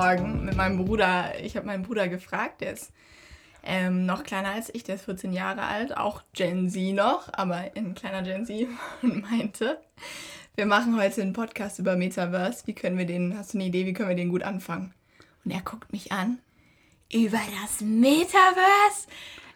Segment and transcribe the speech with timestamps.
[0.00, 1.34] Morgen mit meinem Bruder.
[1.42, 2.90] Ich habe meinen Bruder gefragt, der ist
[3.62, 7.70] ähm, noch kleiner als ich, der ist 14 Jahre alt, auch Gen Z noch, aber
[7.76, 8.66] ein kleiner Gen Z
[9.02, 9.78] und meinte,
[10.54, 12.66] wir machen heute einen Podcast über Metaverse.
[12.66, 14.94] Wie können wir den, hast du eine Idee, wie können wir den gut anfangen?
[15.44, 16.38] Und er guckt mich an.
[17.12, 19.06] Über das Metaverse?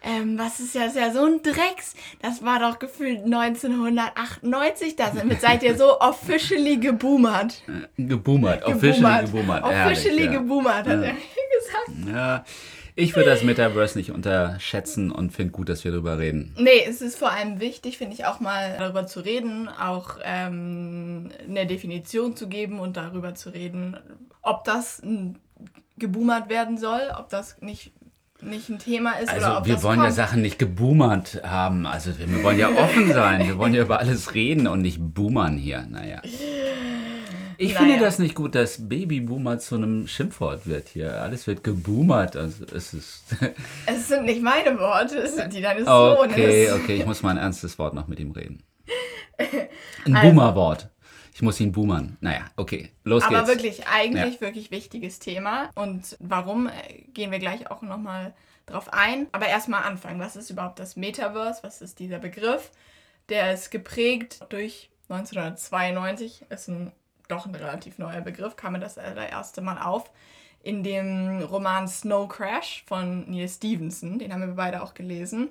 [0.05, 1.95] Ähm, was ist ja, ist ja so ein Drecks.
[2.21, 4.95] Das war doch gefühlt 1998.
[4.95, 7.63] Da sind, seid ihr so officially geboomert.
[7.97, 9.63] Geboomert, officially geboomert.
[9.63, 10.31] Officially ja.
[10.31, 11.07] geboomert, hat ja.
[11.07, 12.13] er gesagt.
[12.13, 12.45] Ja.
[12.97, 16.55] Ich würde das Metaverse nicht unterschätzen und finde gut, dass wir darüber reden.
[16.57, 21.29] Nee, es ist vor allem wichtig, finde ich, auch mal darüber zu reden, auch ähm,
[21.45, 23.97] eine Definition zu geben und darüber zu reden,
[24.41, 25.01] ob das
[25.97, 27.91] geboomert werden soll, ob das nicht
[28.41, 29.29] nicht ein Thema ist.
[29.29, 30.09] Also oder ob wir wollen kommt.
[30.09, 31.85] ja Sachen nicht geboomert haben.
[31.85, 33.47] Also wir, wir wollen ja offen sein.
[33.47, 35.85] Wir wollen ja über alles reden und nicht boomern hier.
[35.89, 36.21] Naja.
[37.57, 37.85] Ich Naja.
[37.85, 41.21] finde das nicht gut, dass Babyboomer zu einem Schimpfwort wird hier.
[41.21, 42.35] Alles wird geboomert.
[42.35, 43.23] Also es ist.
[43.85, 46.83] Es sind nicht meine Worte, es sind die deines okay, Sohnes.
[46.83, 48.61] okay, ich muss mal ein ernstes Wort noch mit ihm reden.
[50.05, 50.89] Ein Also- Boomerwort.
[51.35, 52.15] Ich muss ihn boomern.
[52.21, 53.49] Naja, okay, los Aber geht's.
[53.49, 55.69] wirklich, eigentlich wirklich wichtiges Thema.
[55.75, 58.33] Und warum, äh, gehen wir gleich auch nochmal
[58.65, 59.27] drauf ein.
[59.33, 60.21] Aber erstmal anfangen.
[60.21, 61.61] Was ist überhaupt das Metaverse?
[61.61, 62.71] Was ist dieser Begriff?
[63.27, 66.45] Der ist geprägt durch 1992.
[66.49, 66.93] Ist ein
[67.27, 68.55] doch ein relativ neuer Begriff.
[68.55, 70.09] Kam mir das allererste Mal auf.
[70.63, 74.19] In dem Roman Snow Crash von Neil Stevenson.
[74.19, 75.49] Den haben wir beide auch gelesen.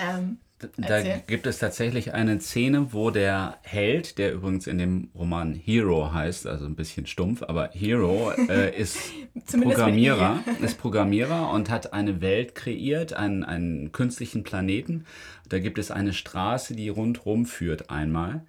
[0.00, 0.40] Ähm,
[0.78, 6.14] Da gibt es tatsächlich eine Szene, wo der Held, der übrigens in dem Roman Hero
[6.14, 8.98] heißt, also ein bisschen stumpf, aber Hero äh, ist
[9.50, 15.04] Programmierer, ist Programmierer und hat eine Welt kreiert, einen, einen künstlichen Planeten.
[15.48, 18.42] Da gibt es eine Straße, die rundherum führt einmal.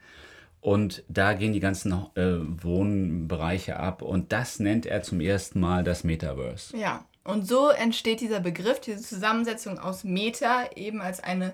[0.62, 4.02] Und da gehen die ganzen äh, Wohnbereiche ab.
[4.02, 6.76] Und das nennt er zum ersten Mal das Metaverse.
[6.76, 11.54] Ja, und so entsteht dieser Begriff, diese Zusammensetzung aus Meta eben als eine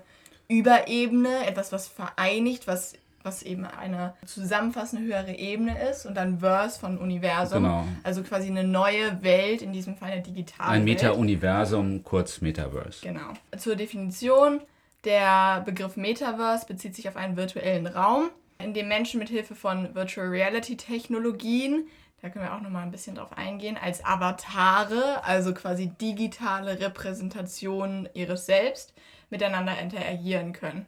[0.58, 6.78] Überebene, etwas, was vereinigt, was, was eben eine zusammenfassende höhere Ebene ist und dann Verse
[6.78, 7.64] von Universum.
[7.64, 7.84] Genau.
[8.02, 10.84] Also quasi eine neue Welt, in diesem Fall eine digitale Ein.
[10.84, 13.00] Meta-Universum, kurz Metaverse.
[13.02, 13.32] Genau.
[13.56, 14.60] Zur Definition.
[15.04, 19.94] Der Begriff Metaverse bezieht sich auf einen virtuellen Raum, in dem Menschen mit Hilfe von
[19.94, 21.88] Virtual Reality Technologien,
[22.22, 26.80] da können wir auch noch mal ein bisschen drauf eingehen, als Avatare, also quasi digitale
[26.80, 28.93] Repräsentationen ihres Selbst,
[29.30, 30.86] miteinander interagieren können.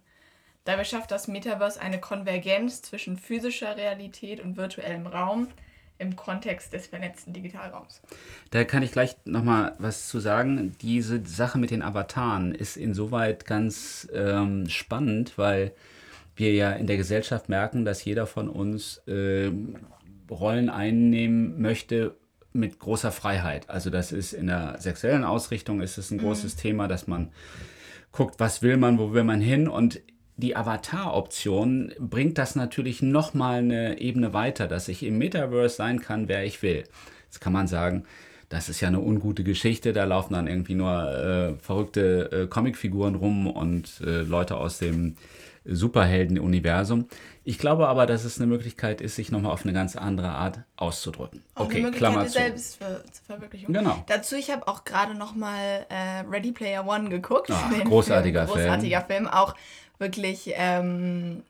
[0.64, 5.48] Dabei schafft das Metaverse eine Konvergenz zwischen physischer Realität und virtuellem Raum
[5.98, 8.02] im Kontext des vernetzten Digitalraums.
[8.50, 10.76] Da kann ich gleich nochmal was zu sagen.
[10.82, 15.72] Diese Sache mit den Avataren ist insoweit ganz ähm, spannend, weil
[16.34, 19.76] wir ja in der Gesellschaft merken, dass jeder von uns ähm,
[20.30, 22.14] Rollen einnehmen möchte
[22.52, 23.70] mit großer Freiheit.
[23.70, 27.30] Also das ist in der sexuellen Ausrichtung ist es ein großes Thema, dass man
[28.12, 30.00] guckt, was will man, wo will man hin und
[30.36, 36.28] die Avatar-Option bringt das natürlich nochmal eine Ebene weiter, dass ich im Metaverse sein kann,
[36.28, 36.84] wer ich will.
[37.24, 38.04] Jetzt kann man sagen,
[38.48, 43.14] das ist ja eine ungute Geschichte, da laufen dann irgendwie nur äh, verrückte äh, Comicfiguren
[43.14, 45.16] rum und äh, Leute aus dem
[45.68, 47.06] Superhelden-Universum.
[47.44, 50.60] Ich glaube aber, dass es eine Möglichkeit ist, sich nochmal auf eine ganz andere Art
[50.76, 51.42] auszudrücken.
[51.54, 52.32] Auch Okay, eine Klammer der zu.
[52.38, 53.72] Selbstverwirklichung.
[53.72, 54.02] Genau.
[54.08, 57.50] Dazu, ich habe auch gerade noch mal äh, Ready Player One geguckt.
[57.52, 58.58] Ach, großartiger Film.
[58.58, 59.26] Großartiger Film.
[59.28, 59.54] Auch
[59.98, 61.42] wirklich ähm,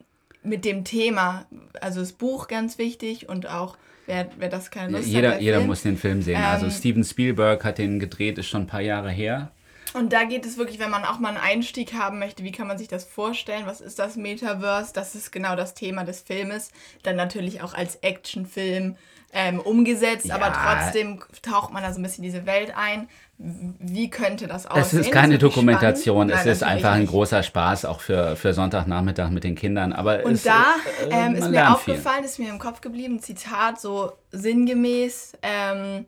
[0.43, 1.45] mit dem Thema.
[1.81, 5.43] Also das Buch ganz wichtig und auch, wer, wer das keine Lust Jeder, hat, der
[5.43, 5.67] jeder Film.
[5.67, 6.41] muss den Film sehen.
[6.41, 9.51] also Ähm, Steven Spielberg hat den gedreht, ist schon ein paar Jahre her.
[9.93, 12.67] Und da geht es wirklich, wenn man auch mal einen Einstieg haben möchte, wie kann
[12.67, 13.65] man sich das vorstellen?
[13.65, 14.91] Was ist das Metaverse?
[14.93, 16.71] Das ist genau das Thema des Filmes.
[17.03, 18.95] Dann natürlich auch als Actionfilm
[19.33, 20.79] ähm, umgesetzt, aber Ja.
[20.83, 23.09] trotzdem taucht man da so ein bisschen diese Welt ein.
[23.37, 24.99] Wie könnte das aussehen?
[25.01, 26.31] Es ist keine Dokumentation, spannend.
[26.33, 29.91] es Nein, ist einfach ein großer Spaß, auch für, für Sonntagnachmittag mit den Kindern.
[29.93, 31.93] Aber Und es, da äh, ähm, ist mir lernt viel.
[31.95, 36.05] aufgefallen, ist mir im Kopf geblieben, Zitat so sinngemäß, ähm,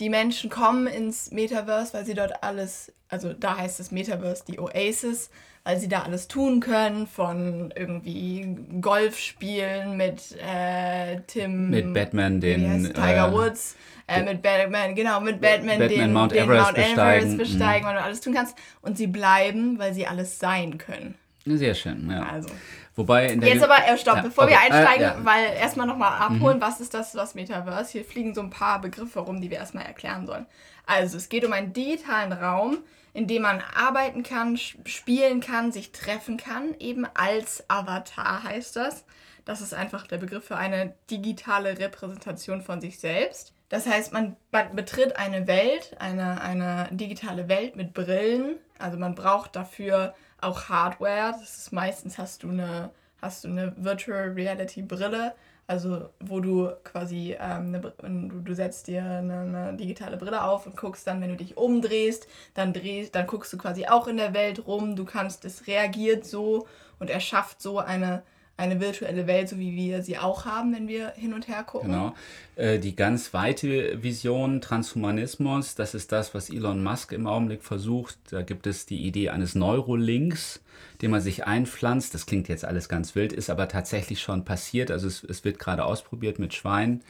[0.00, 4.58] die Menschen kommen ins Metaverse, weil sie dort alles, also da heißt es Metaverse die
[4.58, 5.30] Oasis,
[5.62, 11.70] weil sie da alles tun können, von irgendwie Golf spielen mit äh, Tim.
[11.70, 12.92] Mit Batman, den?
[12.92, 13.76] Tiger äh, Woods,
[14.06, 16.98] äh, mit Batman, genau, mit Batman, Batman den Mount den Everest Mount besteigen.
[16.98, 18.56] Everest besteigen, weil du alles tun kannst.
[18.82, 21.14] Und sie bleiben, weil sie alles sein können.
[21.46, 22.22] Sehr schön, ja.
[22.24, 22.48] Also.
[22.96, 24.70] Wobei in der Jetzt aber, äh, stopp, Ja, bevor wir okay.
[24.70, 25.14] einsteigen, Äh, ja.
[25.16, 25.24] Mhm.
[25.24, 27.92] weil erstmal nochmal abholen, was ist das, das Metaverse?
[27.92, 30.46] Hier fliegen so ein paar Begriffe rum, die wir erstmal erklären sollen.
[30.86, 32.78] Also, es geht um einen digitalen Raum,
[33.12, 39.04] in dem man arbeiten kann, spielen kann, sich treffen kann, eben als Avatar heißt das.
[39.44, 43.52] Das ist einfach der Begriff für eine digitale Repräsentation von sich selbst.
[43.68, 48.56] Das heißt, man, man betritt eine Welt, eine, eine digitale Welt mit Brillen.
[48.78, 50.14] Also man braucht dafür
[50.44, 51.32] auch Hardware.
[51.32, 55.34] Das ist meistens hast du eine, hast du eine Virtual Reality Brille,
[55.66, 60.66] also wo du quasi ähm, eine, du, du setzt dir eine, eine, digitale Brille auf
[60.66, 64.18] und guckst dann, wenn du dich umdrehst, dann drehst, dann guckst du quasi auch in
[64.18, 64.96] der Welt rum.
[64.96, 66.66] Du kannst, es reagiert so
[66.98, 68.22] und erschafft so eine
[68.56, 71.90] eine virtuelle Welt, so wie wir sie auch haben, wenn wir hin und her gucken.
[71.90, 72.14] Genau.
[72.54, 78.16] Äh, die ganz weite Vision, Transhumanismus, das ist das, was Elon Musk im Augenblick versucht.
[78.30, 80.60] Da gibt es die Idee eines Neurolinks,
[81.02, 82.14] den man sich einpflanzt.
[82.14, 84.92] Das klingt jetzt alles ganz wild, ist aber tatsächlich schon passiert.
[84.92, 87.02] Also es, es wird gerade ausprobiert mit Schweinen,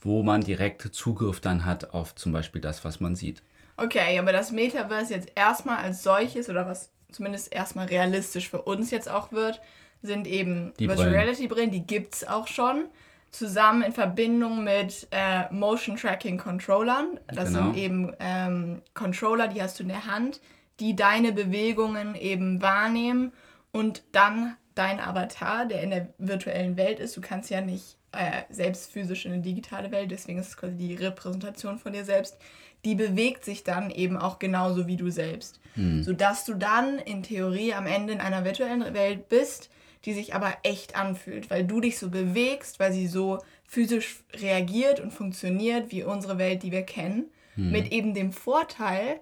[0.00, 3.42] wo man direkt Zugriff dann hat auf zum Beispiel das, was man sieht.
[3.76, 8.90] Okay, aber das Metaverse jetzt erstmal als solches oder was zumindest erstmal realistisch für uns
[8.90, 9.60] jetzt auch wird,
[10.02, 12.86] sind eben die Virtual Reality Brillen, die gibt es auch schon.
[13.30, 17.18] Zusammen in Verbindung mit äh, Motion Tracking Controllern.
[17.28, 17.64] Das genau.
[17.64, 20.40] sind eben ähm, Controller, die hast du in der Hand,
[20.80, 23.32] die deine Bewegungen eben wahrnehmen
[23.70, 27.16] und dann dein Avatar, der in der virtuellen Welt ist.
[27.16, 30.76] Du kannst ja nicht äh, selbst physisch in eine digitale Welt, deswegen ist es quasi
[30.76, 32.36] die Repräsentation von dir selbst.
[32.84, 35.60] Die bewegt sich dann eben auch genauso wie du selbst.
[35.74, 36.02] Hm.
[36.02, 39.70] Sodass du dann in Theorie am Ende in einer virtuellen Welt bist,
[40.04, 45.00] die sich aber echt anfühlt, weil du dich so bewegst, weil sie so physisch reagiert
[45.00, 47.70] und funktioniert wie unsere Welt, die wir kennen, mhm.
[47.70, 49.20] mit eben dem Vorteil,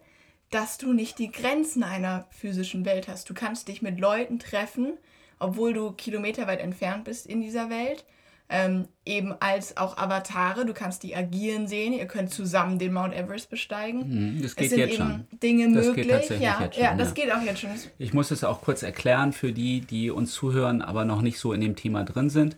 [0.50, 3.30] dass du nicht die Grenzen einer physischen Welt hast.
[3.30, 4.94] Du kannst dich mit Leuten treffen,
[5.38, 8.04] obwohl du kilometerweit entfernt bist in dieser Welt
[8.50, 10.66] ähm, eben als auch Avatare.
[10.66, 11.92] Du kannst die agieren sehen.
[11.92, 14.34] Ihr könnt zusammen den Mount Everest besteigen.
[14.34, 15.38] Mhm, das geht es sind jetzt eben schon.
[15.40, 16.06] Dinge das möglich.
[16.08, 17.14] Geht tatsächlich ja, jetzt schon, ja, das ja.
[17.14, 17.70] geht auch jetzt schon.
[17.98, 21.52] Ich muss es auch kurz erklären für die, die uns zuhören, aber noch nicht so
[21.52, 22.56] in dem Thema drin sind.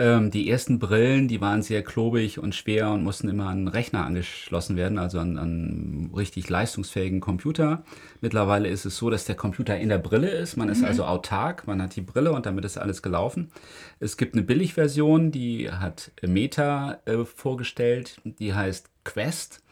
[0.00, 3.68] Ähm, die ersten Brillen, die waren sehr klobig und schwer und mussten immer an einen
[3.68, 7.82] Rechner angeschlossen werden, also an, einen richtig leistungsfähigen Computer.
[8.20, 10.56] Mittlerweile ist es so, dass der Computer in der Brille ist.
[10.56, 10.74] Man mhm.
[10.74, 13.50] ist also autark, man hat die Brille und damit ist alles gelaufen.
[13.98, 19.64] Es gibt eine Billigversion, die hat Meta äh, vorgestellt, die heißt Quest.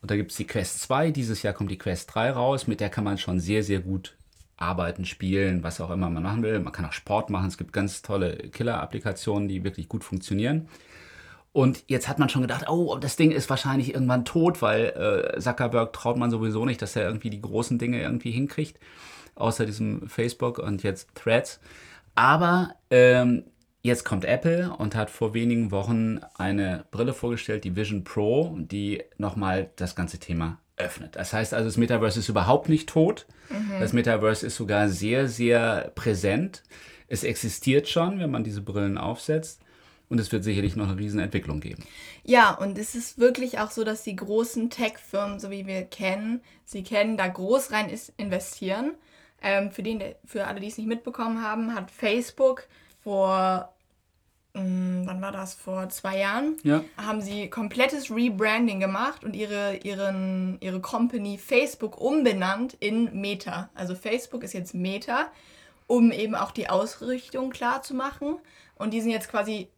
[0.00, 2.78] Und da gibt es die Quest 2, dieses Jahr kommt die Quest 3 raus, mit
[2.78, 4.16] der kann man schon sehr, sehr gut
[4.56, 6.58] arbeiten, spielen, was auch immer man machen will.
[6.60, 7.48] Man kann auch Sport machen.
[7.48, 10.68] Es gibt ganz tolle Killer-Applikationen, die wirklich gut funktionieren.
[11.52, 15.40] Und jetzt hat man schon gedacht, oh, das Ding ist wahrscheinlich irgendwann tot, weil äh,
[15.40, 18.78] Zuckerberg traut man sowieso nicht, dass er irgendwie die großen Dinge irgendwie hinkriegt,
[19.36, 21.60] außer diesem Facebook und jetzt Threads.
[22.14, 23.44] Aber ähm,
[23.82, 29.02] jetzt kommt Apple und hat vor wenigen Wochen eine Brille vorgestellt, die Vision Pro, die
[29.16, 31.16] nochmal das ganze Thema öffnet.
[31.16, 33.26] Das heißt also, das Metaverse ist überhaupt nicht tot.
[33.50, 33.80] Mhm.
[33.80, 36.62] Das Metaverse ist sogar sehr, sehr präsent.
[37.08, 39.60] Es existiert schon, wenn man diese Brillen aufsetzt.
[40.08, 41.82] Und es wird sicherlich noch eine Riesenentwicklung geben.
[42.22, 46.42] Ja, und es ist wirklich auch so, dass die großen Tech-Firmen, so wie wir kennen,
[46.64, 48.92] sie kennen, da groß rein investieren.
[49.42, 52.68] Ähm, für, den, für alle, die es nicht mitbekommen haben, hat Facebook
[53.02, 53.75] vor
[54.56, 56.82] wann war das, vor zwei Jahren, ja.
[56.96, 63.68] haben sie komplettes Rebranding gemacht und ihre, ihren, ihre Company Facebook umbenannt in Meta.
[63.74, 65.26] Also Facebook ist jetzt Meta,
[65.86, 68.36] um eben auch die Ausrichtung klar zu machen.
[68.76, 69.68] Und die sind jetzt quasi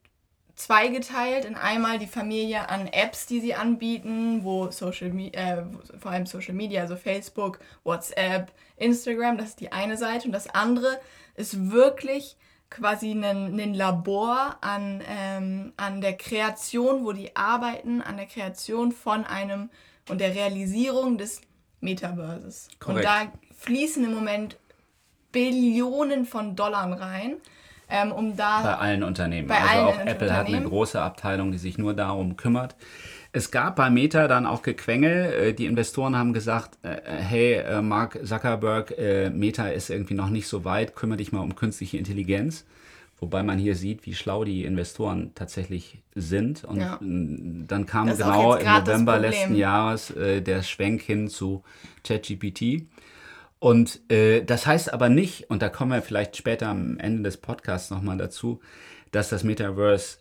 [0.54, 5.62] zweigeteilt in einmal die Familie an Apps, die sie anbieten, wo Social äh,
[5.98, 10.26] vor allem Social Media, also Facebook, WhatsApp, Instagram, das ist die eine Seite.
[10.26, 11.00] Und das andere
[11.36, 12.36] ist wirklich
[12.70, 19.24] quasi ein, Labor an, ähm, an der Kreation, wo die arbeiten, an der Kreation von
[19.24, 19.70] einem
[20.08, 21.40] und der Realisierung des
[21.80, 22.68] Metaverses.
[22.78, 22.98] Korrekt.
[22.98, 24.58] Und da fließen im Moment
[25.32, 27.36] Billionen von Dollar rein.
[27.90, 29.48] Ähm, um da bei allen Unternehmen.
[29.48, 32.76] Bei also allen auch Apple hat eine große Abteilung, die sich nur darum kümmert.
[33.32, 35.32] Es gab bei Meta dann auch Gequengel.
[35.32, 38.94] Äh, die Investoren haben gesagt, äh, hey, äh, Mark Zuckerberg,
[39.32, 42.64] Meta ist irgendwie noch nicht so weit, kümmere dich mal um künstliche Intelligenz.
[43.20, 46.62] Wobei man hier sieht, wie schlau die Investoren tatsächlich sind.
[46.64, 46.98] Und ja.
[47.00, 51.64] dann kam genau im November letzten Jahres äh, der Schwenk hin zu
[52.04, 52.86] ChatGPT.
[53.58, 57.38] Und äh, das heißt aber nicht, und da kommen wir vielleicht später am Ende des
[57.38, 58.60] Podcasts nochmal dazu,
[59.10, 60.18] dass das Metaverse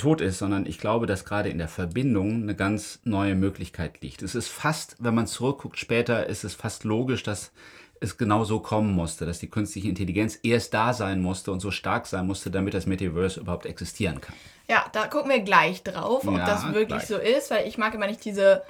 [0.00, 4.22] tot ist, sondern ich glaube, dass gerade in der Verbindung eine ganz neue Möglichkeit liegt.
[4.22, 7.52] Es ist fast, wenn man zurückguckt später, ist es fast logisch, dass
[8.00, 11.70] es genau so kommen musste, dass die künstliche Intelligenz erst da sein musste und so
[11.70, 14.34] stark sein musste, damit das Metaverse überhaupt existieren kann.
[14.68, 17.06] Ja, da gucken wir gleich drauf, ob ja, das wirklich gleich.
[17.06, 18.62] so ist, weil ich mag immer nicht diese,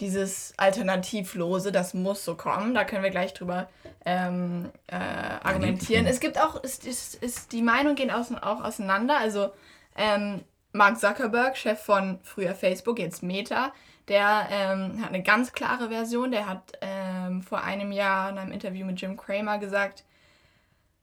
[0.00, 2.74] dieses Alternativlose, das muss so kommen.
[2.74, 3.68] Da können wir gleich drüber
[4.06, 6.06] ähm, äh, argumentieren.
[6.06, 9.18] Es gibt auch, ist, ist, ist, die Meinungen gehen auch auseinander.
[9.18, 9.50] Also
[9.96, 10.40] ähm,
[10.78, 13.72] Mark Zuckerberg, Chef von früher Facebook, jetzt Meta,
[14.06, 16.30] der ähm, hat eine ganz klare Version.
[16.30, 20.04] Der hat ähm, vor einem Jahr in einem Interview mit Jim Cramer gesagt,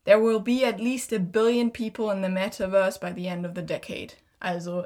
[0.06, 3.54] There will be at least a billion people in the metaverse by the end of
[3.56, 4.14] the decade.
[4.40, 4.86] Also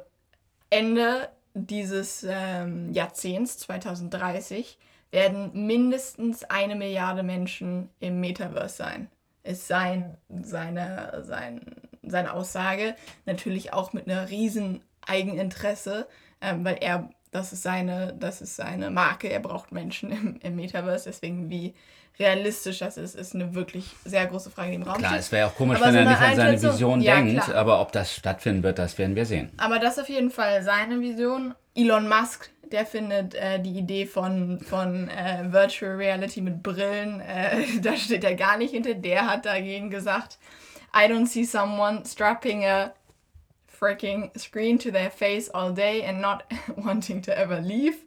[0.69, 4.77] Ende dieses ähm, Jahrzehnts, 2030,
[5.11, 9.09] werden mindestens eine Milliarde Menschen im Metaverse sein.
[9.43, 11.61] Ist sein, seine, sein,
[12.03, 16.07] seine Aussage natürlich auch mit einer riesen Eigeninteresse,
[16.41, 20.55] ähm, weil er, das ist seine, das ist seine Marke, er braucht Menschen im, im
[20.55, 21.73] Metaverse, deswegen wie
[22.17, 25.21] realistisch das ist, ist eine wirklich sehr große Frage, die im Raum Klar, steht.
[25.21, 27.55] es wäre auch komisch, Aber wenn so er nicht an seine Vision Ja, denkt, klar.
[27.57, 29.51] aber ob das stattfinden wird, das werden wir sehen.
[29.57, 31.55] Aber das ist auf jeden Fall seine Vision.
[31.75, 37.63] Elon Musk, der findet äh, die Idee von, von äh, Virtual Reality mit Brillen, äh,
[37.81, 38.95] da steht er gar nicht hinter.
[38.95, 40.39] Der hat dagegen gesagt,
[40.93, 42.93] I don't see someone strapping a
[43.79, 46.43] freaking screen to their face all day and not
[46.75, 47.97] wanting to ever leave.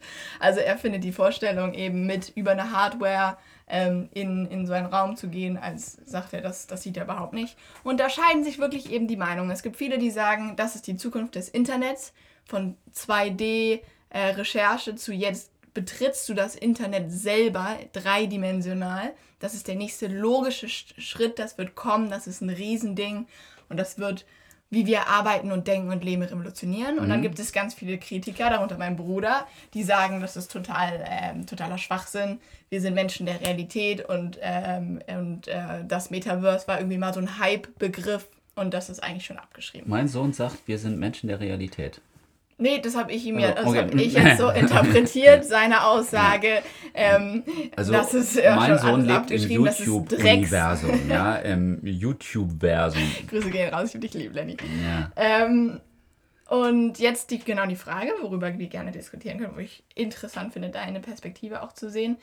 [0.40, 4.86] Also er findet die Vorstellung eben mit über eine Hardware ähm, in, in so einen
[4.86, 7.56] Raum zu gehen, als sagt er, das, das sieht er überhaupt nicht.
[7.84, 9.50] Und da scheiden sich wirklich eben die Meinungen.
[9.50, 12.12] Es gibt viele, die sagen, das ist die Zukunft des Internets,
[12.44, 19.14] von 2D-Recherche zu jetzt betrittst du das Internet selber dreidimensional.
[19.42, 23.26] Das ist der nächste logische Sch- Schritt, das wird kommen, das ist ein Riesending
[23.68, 24.24] und das wird,
[24.70, 26.98] wie wir arbeiten und denken und leben, revolutionieren.
[26.98, 31.04] Und dann gibt es ganz viele Kritiker, darunter mein Bruder, die sagen, das ist total,
[31.06, 32.40] ähm, totaler Schwachsinn.
[32.70, 37.20] Wir sind Menschen der Realität und, ähm, und äh, das Metaverse war irgendwie mal so
[37.20, 39.90] ein Hype-Begriff und das ist eigentlich schon abgeschrieben.
[39.90, 42.00] Mein Sohn sagt, wir sind Menschen der Realität.
[42.62, 43.78] Nee, das habe ich ihm ja, das Also, okay.
[43.80, 46.62] habe ich jetzt so interpretiert, seine Aussage.
[46.94, 47.42] Ähm,
[47.76, 49.78] Also das ist ja mein schon Sohn lebt im das.
[49.78, 53.02] YouTube-Universum, ja, im YouTube-Versum.
[53.28, 54.56] Grüße gehen raus, ich dich lieb, Lenny.
[54.84, 55.10] Ja.
[55.16, 55.80] Ähm,
[56.48, 60.68] und jetzt die, genau die Frage, worüber wir gerne diskutieren können, wo ich interessant finde,
[60.68, 62.16] deine Perspektive auch zu sehen.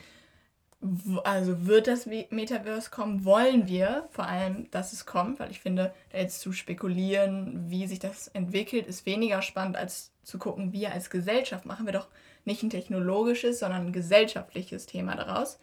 [1.24, 3.24] Also wird das Metaverse kommen?
[3.24, 5.38] Wollen wir vor allem, dass es kommt?
[5.38, 10.09] Weil ich finde, da jetzt zu spekulieren, wie sich das entwickelt, ist weniger spannend, als
[10.22, 12.08] zu gucken, wir als Gesellschaft machen wir doch
[12.44, 15.58] nicht ein technologisches, sondern ein gesellschaftliches Thema daraus.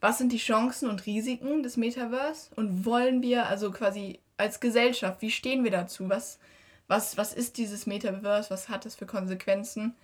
[0.00, 2.50] Was sind die Chancen und Risiken des Metaverse?
[2.56, 6.08] Und wollen wir also quasi als Gesellschaft, wie stehen wir dazu?
[6.08, 6.38] Was,
[6.88, 8.50] was, was ist dieses Metaverse?
[8.50, 9.94] Was hat es für Konsequenzen?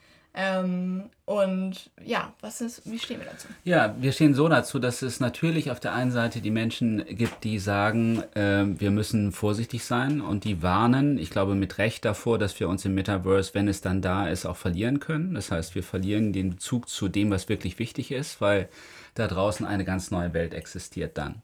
[0.41, 3.49] Ähm, und ja, was ist, wie stehen wir dazu?
[3.65, 7.43] Ja, wir stehen so dazu, dass es natürlich auf der einen Seite die Menschen gibt,
[7.43, 12.39] die sagen, ähm, wir müssen vorsichtig sein und die warnen, ich glaube mit Recht davor,
[12.39, 15.35] dass wir uns im Metaverse, wenn es dann da ist, auch verlieren können.
[15.35, 18.69] Das heißt, wir verlieren den Bezug zu dem, was wirklich wichtig ist, weil
[19.15, 21.43] da draußen eine ganz neue Welt existiert dann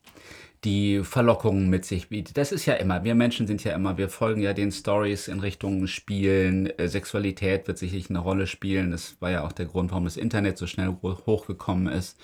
[0.64, 2.36] die Verlockungen mit sich bietet.
[2.36, 5.40] Das ist ja immer, wir Menschen sind ja immer, wir folgen ja den Stories in
[5.40, 8.90] Richtung Spielen, äh, Sexualität wird sicherlich eine Rolle spielen.
[8.90, 12.18] Das war ja auch der Grund, warum das Internet so schnell ho- hochgekommen ist.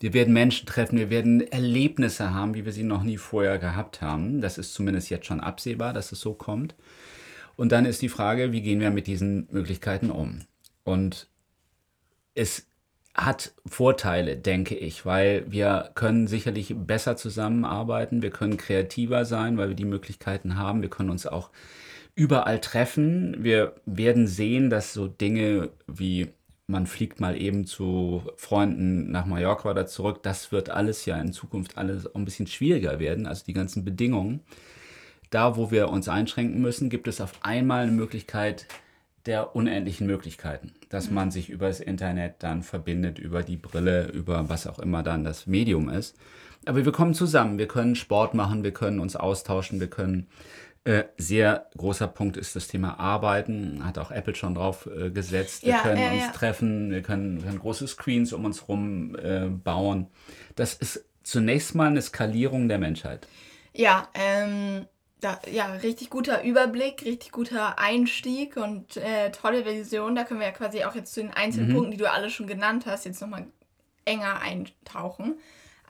[0.00, 4.00] Wir werden Menschen treffen, wir werden Erlebnisse haben, wie wir sie noch nie vorher gehabt
[4.00, 4.40] haben.
[4.40, 6.74] Das ist zumindest jetzt schon absehbar, dass es so kommt.
[7.56, 10.42] Und dann ist die Frage, wie gehen wir mit diesen Möglichkeiten um?
[10.84, 11.26] Und
[12.36, 12.67] es
[13.18, 19.70] hat Vorteile, denke ich, weil wir können sicherlich besser zusammenarbeiten, wir können kreativer sein, weil
[19.70, 21.50] wir die Möglichkeiten haben, wir können uns auch
[22.14, 23.42] überall treffen.
[23.42, 26.28] Wir werden sehen, dass so Dinge wie
[26.68, 31.32] man fliegt mal eben zu Freunden nach Mallorca oder zurück, das wird alles ja in
[31.32, 34.40] Zukunft alles ein bisschen schwieriger werden, also die ganzen Bedingungen.
[35.30, 38.66] Da, wo wir uns einschränken müssen, gibt es auf einmal eine Möglichkeit
[39.26, 44.48] der unendlichen Möglichkeiten, dass man sich über das Internet dann verbindet, über die Brille, über
[44.48, 46.16] was auch immer dann das Medium ist.
[46.66, 50.28] Aber wir kommen zusammen, wir können Sport machen, wir können uns austauschen, wir können
[50.84, 55.62] äh, sehr großer Punkt ist das Thema Arbeiten, hat auch Apple schon drauf äh, gesetzt.
[55.64, 56.32] Wir Ja, können ja, uns ja.
[56.32, 60.06] treffen, wir können, wir können große Screens um uns rum äh, bauen.
[60.56, 63.26] Das ist zunächst mal eine Skalierung der Menschheit.
[63.74, 64.86] Ja, ähm,
[65.20, 70.14] da, ja, richtig guter Überblick, richtig guter Einstieg und äh, tolle Vision.
[70.14, 72.46] Da können wir ja quasi auch jetzt zu den einzelnen Punkten, die du alle schon
[72.46, 73.46] genannt hast, jetzt nochmal
[74.04, 75.38] enger eintauchen.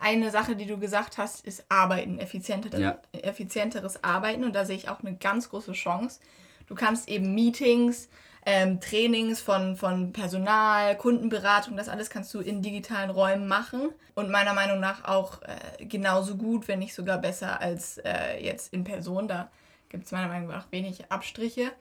[0.00, 2.98] Eine Sache, die du gesagt hast, ist Arbeiten, effizienter, Ja.
[3.12, 4.44] effizienteres Arbeiten.
[4.44, 6.20] Und da sehe ich auch eine ganz große Chance.
[6.66, 8.08] Du kannst eben Meetings,
[8.50, 13.90] ähm, Trainings von, von Personal, Kundenberatung, das alles kannst du in digitalen Räumen machen.
[14.14, 18.72] Und meiner Meinung nach auch äh, genauso gut, wenn nicht sogar besser als äh, jetzt
[18.72, 19.28] in Person.
[19.28, 19.50] Da
[19.90, 21.72] gibt es meiner Meinung nach wenig Abstriche.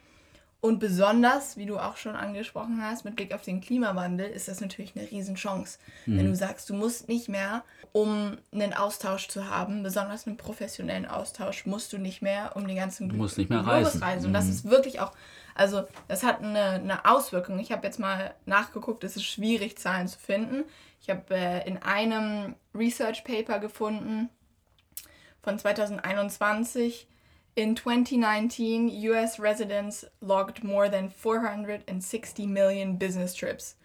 [0.59, 4.59] Und besonders, wie du auch schon angesprochen hast, mit Blick auf den Klimawandel, ist das
[4.59, 5.77] natürlich eine Riesenchance.
[6.07, 6.17] Mhm.
[6.17, 11.05] Wenn du sagst, du musst nicht mehr, um einen Austausch zu haben, besonders einen professionellen
[11.05, 14.01] Austausch, musst du nicht mehr um die ganzen du musst nicht mehr reisen.
[14.01, 14.25] reisen.
[14.25, 14.51] Und das mhm.
[14.51, 15.11] ist wirklich auch,
[15.53, 17.59] also das hat eine, eine Auswirkung.
[17.59, 20.63] Ich habe jetzt mal nachgeguckt, es ist schwierig, Zahlen zu finden.
[21.01, 24.29] Ich habe äh, in einem Research Paper gefunden
[25.43, 27.07] von 2021,
[27.57, 33.75] In 2019, US residents logged more than 460 million business trips.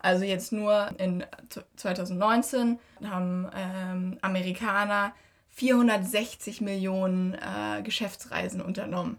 [0.00, 1.24] Also jetzt nur in
[1.76, 5.14] 2019 haben ähm, Amerikaner
[5.48, 9.16] 460 Millionen äh, Geschäftsreisen unternommen.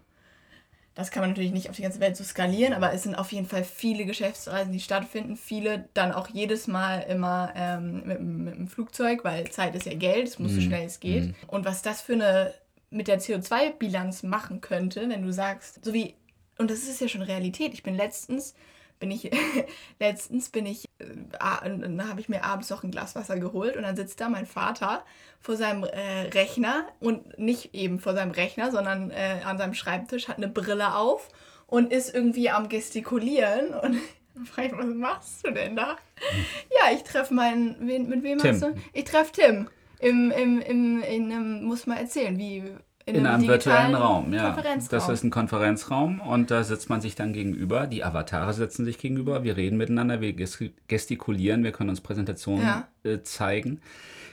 [0.94, 3.32] Das kann man natürlich nicht auf die ganze Welt so skalieren, aber es sind auf
[3.32, 5.36] jeden Fall viele Geschäftsreisen, die stattfinden.
[5.36, 9.94] Viele dann auch jedes Mal immer ähm, mit, mit, dem Flugzeug, weil Zeit ist ja
[9.94, 10.54] Geld, es muss mm.
[10.54, 10.66] so mhm.
[10.66, 11.24] schnell es geht.
[11.24, 11.34] Mm.
[11.48, 12.54] Und was das für eine
[12.94, 16.14] mit der CO2-Bilanz machen könnte, wenn du sagst, so wie,
[16.58, 17.74] und das ist ja schon Realität.
[17.74, 18.54] Ich bin letztens,
[19.00, 19.30] bin ich,
[20.00, 23.82] letztens bin ich, äh, dann habe ich mir abends noch ein Glas Wasser geholt und
[23.82, 25.04] dann sitzt da mein Vater
[25.40, 30.28] vor seinem äh, Rechner und nicht eben vor seinem Rechner, sondern äh, an seinem Schreibtisch,
[30.28, 31.28] hat eine Brille auf
[31.66, 33.98] und ist irgendwie am gestikulieren und
[34.46, 35.96] frage ich, was machst du denn da?
[36.16, 36.44] Hm.
[36.70, 38.52] Ja, ich treffe meinen, wen, mit wem Tim.
[38.52, 38.74] hast du?
[38.92, 39.68] Ich treffe Tim
[40.04, 42.58] im, im, im, in einem, muss man erzählen, wie
[43.06, 44.56] in, in einem, einem virtuellen Raum, ja.
[44.90, 47.86] Das ist ein Konferenzraum und da sitzt man sich dann gegenüber.
[47.86, 49.44] Die Avatare setzen sich gegenüber.
[49.44, 52.88] Wir reden miteinander, wir gestikulieren, wir können uns Präsentationen ja.
[53.02, 53.80] äh, zeigen.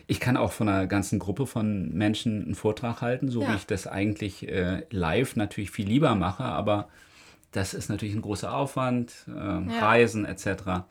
[0.08, 3.52] Ich kann auch von einer ganzen Gruppe von Menschen einen Vortrag halten, so ja.
[3.52, 6.90] wie ich das eigentlich äh, live natürlich viel lieber mache, aber
[7.52, 9.80] das ist natürlich ein großer Aufwand, äh, ja.
[9.80, 10.84] Reisen etc.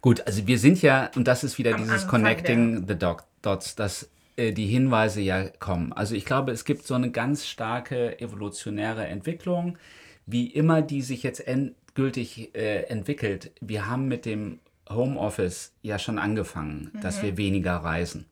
[0.00, 2.96] Gut, also wir sind ja, und das ist wieder Am dieses Anfang Connecting the
[3.42, 5.92] Dots, dass äh, die Hinweise ja kommen.
[5.92, 9.76] Also ich glaube, es gibt so eine ganz starke evolutionäre Entwicklung,
[10.26, 13.50] wie immer die sich jetzt endgültig äh, entwickelt.
[13.60, 17.00] Wir haben mit dem Homeoffice ja schon angefangen, mhm.
[17.00, 18.26] dass wir weniger reisen.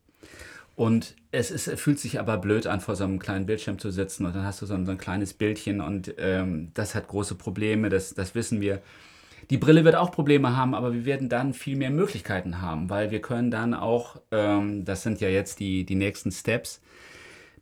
[0.76, 4.26] Und es, ist, fühlt sich aber blöd an, vor so einem kleinen Bildschirm zu sitzen
[4.26, 7.35] und dann hast du so ein, so ein kleines Bildchen und ähm, das hat große
[7.35, 8.83] Probleme, das, das wissen wir.
[9.50, 13.11] Die Brille wird auch Probleme haben, aber wir werden dann viel mehr Möglichkeiten haben, weil
[13.11, 16.80] wir können dann auch, ähm, das sind ja jetzt die, die nächsten Steps,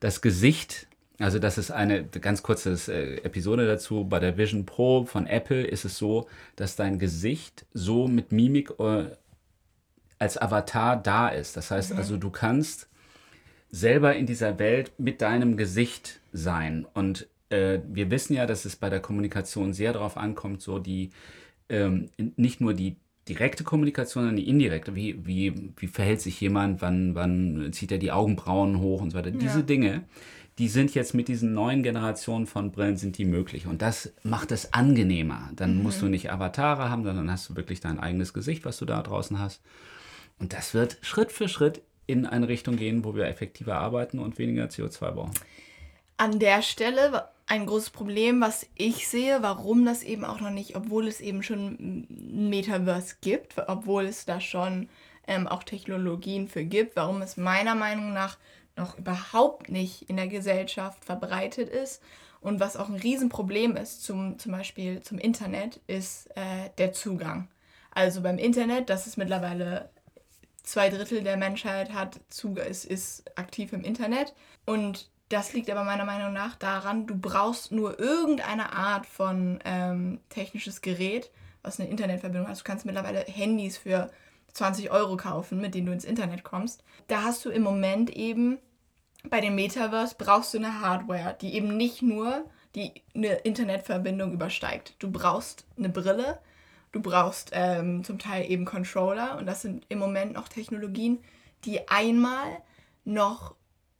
[0.01, 0.87] das Gesicht,
[1.18, 5.62] also das ist eine ganz kurze äh, Episode dazu, bei der Vision Pro von Apple
[5.62, 9.05] ist es so, dass dein Gesicht so mit Mimik äh,
[10.18, 11.57] als Avatar da ist.
[11.57, 11.99] Das heißt mhm.
[11.99, 12.88] also, du kannst
[13.70, 16.87] selber in dieser Welt mit deinem Gesicht sein.
[16.94, 21.11] Und äh, wir wissen ja, dass es bei der Kommunikation sehr darauf ankommt, so die
[21.75, 22.97] ähm, nicht nur die
[23.29, 24.95] direkte Kommunikation, sondern die indirekte.
[24.95, 29.19] Wie, wie, wie verhält sich jemand, wann, wann zieht er die Augenbrauen hoch und so
[29.19, 29.31] weiter.
[29.31, 29.37] Ja.
[29.37, 30.05] Diese Dinge,
[30.59, 33.67] die sind jetzt mit diesen neuen Generationen von Brillen sind die möglich.
[33.67, 35.51] Und das macht es angenehmer.
[35.57, 35.83] Dann mhm.
[35.83, 39.03] musst du nicht Avatare haben, sondern hast du wirklich dein eigenes Gesicht, was du da
[39.03, 39.63] draußen hast.
[40.39, 44.39] Und das wird Schritt für Schritt in eine Richtung gehen, wo wir effektiver arbeiten und
[44.39, 45.33] weniger CO2 brauchen.
[46.17, 50.77] An der Stelle ein großes Problem, was ich sehe, warum das eben auch noch nicht,
[50.77, 51.77] obwohl es eben schon
[52.09, 54.89] ein Metaverse gibt, obwohl es da schon
[55.27, 58.39] ähm, auch Technologien für gibt, warum es meiner Meinung nach
[58.77, 62.03] noch überhaupt nicht in der Gesellschaft verbreitet ist
[62.41, 67.49] und was auch ein Riesenproblem ist, zum, zum Beispiel zum Internet, ist äh, der Zugang.
[67.91, 69.91] Also beim Internet, das ist mittlerweile
[70.63, 72.21] zwei Drittel der Menschheit hat,
[72.69, 74.35] ist, ist aktiv im Internet
[74.67, 80.21] und das liegt aber meiner Meinung nach daran, du brauchst nur irgendeine Art von ähm,
[80.29, 81.31] technisches Gerät,
[81.63, 82.59] was eine Internetverbindung hat.
[82.59, 84.11] Du kannst mittlerweile Handys für
[84.53, 86.85] 20 Euro kaufen, mit denen du ins Internet kommst.
[87.09, 88.59] Da hast du im Moment eben
[89.29, 94.95] bei dem Metaverse brauchst du eine Hardware, die eben nicht nur die eine Internetverbindung übersteigt.
[94.99, 96.39] Du brauchst eine Brille,
[96.93, 101.19] du brauchst ähm, zum Teil eben Controller und das sind im Moment noch Technologien,
[101.65, 102.63] die einmal
[103.05, 103.55] noch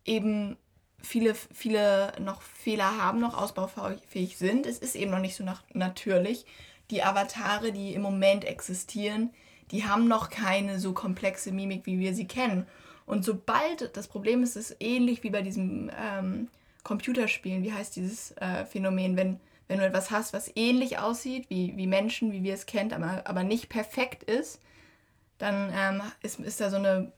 [0.05, 0.57] eben
[1.05, 4.67] viele, viele noch Fehler haben, noch ausbaufähig sind.
[4.67, 6.47] Es ist eben noch nicht so nach natürlich.
[6.91, 9.31] Die Avatare, die im Moment existieren,
[9.71, 12.67] die haben noch keine so komplexe Mimik, wie wir sie kennen.
[13.07, 16.49] Und sobald, das Problem ist, es ist ähnlich wie bei diesem ähm,
[16.83, 21.77] Computerspielen, wie heißt dieses äh, Phänomen, wenn, wenn du etwas hast, was ähnlich aussieht wie,
[21.77, 24.61] wie Menschen, wie wir es kennen, aber, aber nicht perfekt ist,
[25.39, 27.13] dann ähm, ist, ist da so eine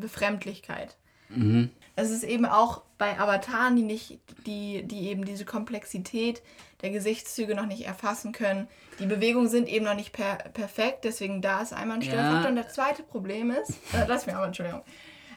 [0.00, 0.96] Befremdlichkeit.
[1.28, 1.70] Mhm.
[1.94, 6.42] Es ist eben auch bei Avataren, die nicht, die, die eben diese Komplexität
[6.82, 8.68] der Gesichtszüge noch nicht erfassen können.
[8.98, 12.42] Die Bewegungen sind eben noch nicht per, perfekt, deswegen da ist einmal ein Störfaktor.
[12.42, 12.48] Ja.
[12.48, 14.82] Und das zweite Problem ist, äh, lass mich aber, Entschuldigung.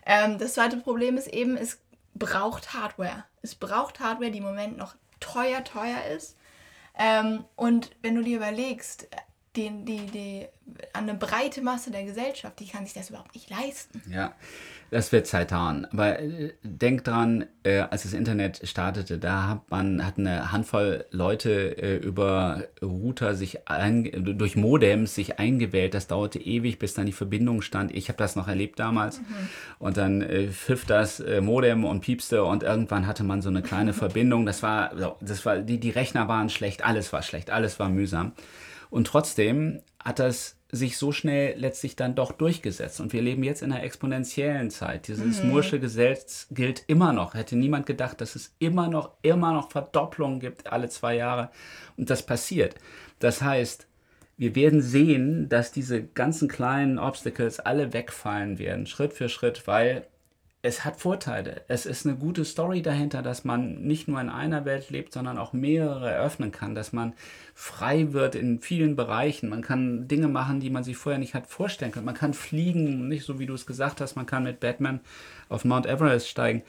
[0.05, 1.79] Ähm, das zweite Problem ist eben, es
[2.15, 3.23] braucht Hardware.
[3.41, 6.37] Es braucht Hardware, die im Moment noch teuer, teuer ist.
[6.97, 9.07] Ähm, und wenn du dir überlegst,
[9.55, 10.47] die, die, die,
[10.93, 14.01] eine breite Masse der Gesellschaft, die kann sich das überhaupt nicht leisten.
[14.09, 14.35] Ja,
[14.91, 15.87] das wird Zeit dauern.
[15.91, 21.05] Aber äh, denk dran, äh, als das Internet startete, da hat man hat eine Handvoll
[21.11, 25.93] Leute äh, über Router sich ein, durch Modems sich eingewählt.
[25.93, 27.93] Das dauerte ewig, bis dann die Verbindung stand.
[27.95, 29.19] Ich habe das noch erlebt damals.
[29.19, 29.25] Mhm.
[29.79, 33.61] Und dann äh, pfiff das äh, Modem und piepste und irgendwann hatte man so eine
[33.61, 34.45] kleine Verbindung.
[34.45, 38.33] Das war, das war, die, die Rechner waren schlecht, alles war schlecht, alles war mühsam.
[38.89, 42.99] Und trotzdem hat das sich so schnell letztlich dann doch durchgesetzt.
[42.99, 45.07] Und wir leben jetzt in einer exponentiellen Zeit.
[45.07, 45.49] Dieses mhm.
[45.49, 47.33] Mursche Gesetz gilt immer noch.
[47.33, 51.49] Hätte niemand gedacht, dass es immer noch, immer noch Verdopplungen gibt alle zwei Jahre.
[51.97, 52.75] Und das passiert.
[53.17, 53.87] Das heißt,
[54.37, 60.07] wir werden sehen, dass diese ganzen kleinen Obstacles alle wegfallen werden, Schritt für Schritt, weil
[60.61, 61.61] es hat Vorteile.
[61.69, 65.37] Es ist eine gute Story dahinter, dass man nicht nur in einer Welt lebt, sondern
[65.37, 67.13] auch mehrere eröffnen kann, dass man
[67.53, 69.47] frei wird in vielen Bereichen.
[69.47, 72.05] Man kann Dinge machen, die man sich vorher nicht hat vorstellen können.
[72.05, 74.99] Man kann fliegen, nicht so wie du es gesagt hast, man kann mit Batman
[75.47, 76.63] auf Mount Everest steigen.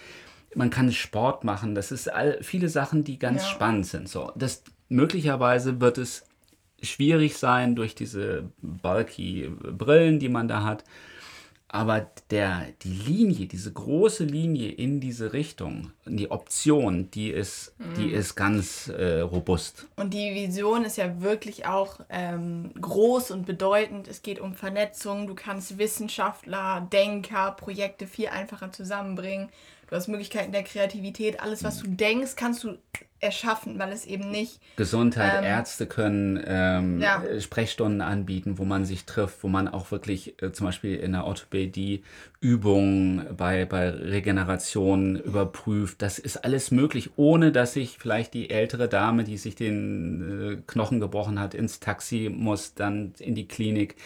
[0.54, 1.74] Man kann Sport machen.
[1.74, 3.48] Das ist all, viele Sachen, die ganz ja.
[3.48, 4.08] spannend sind.
[4.08, 6.26] So, das möglicherweise wird es
[6.80, 10.84] schwierig sein durch diese bulky Brillen, die man da hat
[11.72, 17.94] aber der, die Linie, diese große Linie in diese Richtung, die Option, die ist, mhm.
[17.94, 19.86] die ist ganz äh, robust.
[19.96, 24.08] Und die Vision ist ja wirklich auch ähm, groß und bedeutend.
[24.08, 25.26] Es geht um Vernetzung.
[25.26, 29.48] Du kannst Wissenschaftler, Denker, Projekte viel einfacher zusammenbringen.
[29.88, 31.40] Du hast Möglichkeiten der Kreativität.
[31.40, 32.78] Alles, was du denkst, kannst du
[33.20, 34.60] erschaffen, weil es eben nicht.
[34.76, 37.22] Gesundheit, ähm, Ärzte können ähm, ja.
[37.38, 41.24] Sprechstunden anbieten, wo man sich trifft, wo man auch wirklich äh, zum Beispiel in der
[41.24, 42.02] Orthopädie
[42.40, 45.99] Übungen bei, bei Regeneration überprüft.
[46.00, 50.62] Das ist alles möglich, ohne dass sich vielleicht die ältere Dame, die sich den äh,
[50.66, 53.96] Knochen gebrochen hat, ins Taxi muss, dann in die Klinik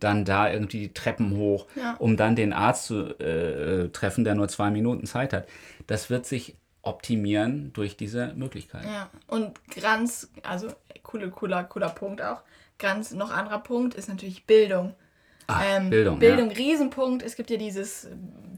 [0.00, 1.94] dann da irgendwie die Treppen hoch, ja.
[2.00, 5.46] um dann den Arzt zu äh, treffen, der nur zwei Minuten Zeit hat.
[5.86, 8.84] Das wird sich optimieren durch diese Möglichkeit.
[8.84, 10.72] Ja, und ganz, also
[11.04, 12.42] cooler, cooler, cooler Punkt auch.
[12.78, 14.94] Ganz noch anderer Punkt ist natürlich Bildung.
[15.46, 16.18] Ach, ähm, Bildung.
[16.18, 16.56] Bildung, ja.
[16.56, 17.22] Riesenpunkt.
[17.22, 18.08] Es gibt ja dieses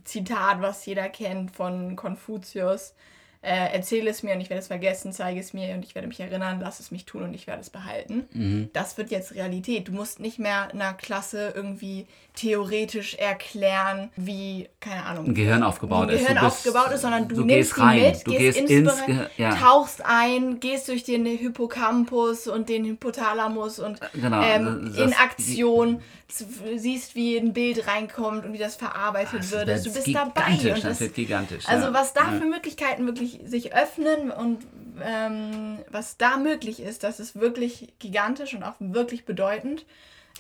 [0.07, 2.95] Zitat, was jeder kennt von Konfuzius
[3.43, 6.09] äh, erzähle es mir und ich werde es vergessen, zeige es mir und ich werde
[6.09, 8.25] mich erinnern, lass es mich tun und ich werde es behalten.
[8.33, 8.71] Mhm.
[8.73, 9.89] Das wird jetzt Realität.
[9.89, 16.11] Du musst nicht mehr einer Klasse irgendwie theoretisch erklären, wie, keine Ahnung, ein Gehirn aufgebaut
[16.11, 16.43] ein Gehirn ist.
[16.43, 18.03] aufgebaut ist, sondern du, du nimmst rein.
[18.03, 18.93] mit, du gehst, gehst ins
[19.39, 19.55] ja.
[19.55, 27.15] tauchst ein, gehst durch den Hippocampus und den Hypothalamus und genau, ähm, in Aktion siehst,
[27.15, 29.69] wie ein Bild reinkommt und wie das verarbeitet das wird.
[29.69, 30.75] Du bist dabei.
[30.75, 31.65] Und das, wird gigantisch.
[31.69, 34.67] Also was da für Möglichkeiten wirklich sich öffnen und
[35.05, 39.85] ähm, was da möglich ist, das ist wirklich gigantisch und auch wirklich bedeutend.